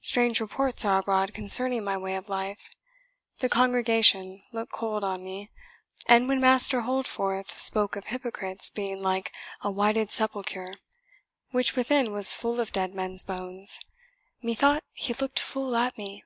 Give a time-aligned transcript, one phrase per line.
[0.00, 2.74] Strange reports are abroad concerning my way of life.
[3.38, 5.52] The congregation look cold on me,
[6.08, 10.80] and when Master Holdforth spoke of hypocrites being like a whited sepulchre,
[11.52, 13.78] which within was full of dead men's bones,
[14.42, 16.24] methought he looked full at me.